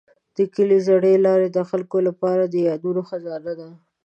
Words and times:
د 0.35 0.37
کلي 0.55 0.79
زړې 0.87 1.13
لارې 1.25 1.47
د 1.51 1.59
خلکو 1.69 1.97
لپاره 2.07 2.43
د 2.47 2.55
یادونو 2.67 3.01
خزانه 3.09 3.53
ده. 3.59 3.69